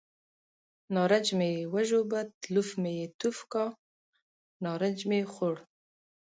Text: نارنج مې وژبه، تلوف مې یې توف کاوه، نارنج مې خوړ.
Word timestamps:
نارنج 0.95 1.27
مې 1.37 1.51
وژبه، 1.73 2.19
تلوف 2.41 2.69
مې 2.81 2.91
یې 2.99 3.07
توف 3.19 3.37
کاوه، 3.51 3.77
نارنج 4.63 4.99
مې 5.09 5.19
خوړ. 5.33 5.55